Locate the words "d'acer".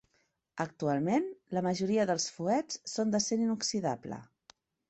3.17-3.41